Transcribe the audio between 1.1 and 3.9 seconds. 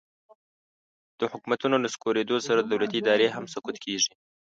د حکومتونو نسکورېدو سره دولتي ادارې هم سقوط